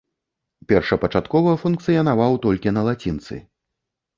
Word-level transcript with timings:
Першапачаткова 0.69 1.53
функцыянаваў 1.65 2.41
толькі 2.47 2.75
на 2.79 2.89
лацініцы. 2.89 3.35